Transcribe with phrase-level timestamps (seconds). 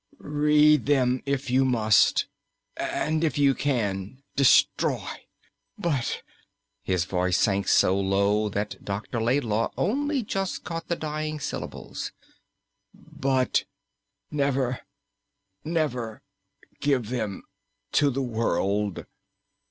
[0.17, 2.25] "Read them, if you must;
[2.75, 5.07] and, if you can destroy.
[5.77, 6.23] But"
[6.81, 9.21] his voice sank so low that Dr.
[9.21, 12.11] Laidlaw only just caught the dying syllables
[12.95, 13.65] "but
[14.31, 14.79] never,
[15.63, 16.23] never
[16.79, 17.43] give them
[17.91, 19.05] to the world."